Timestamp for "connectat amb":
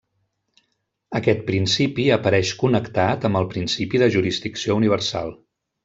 2.63-3.41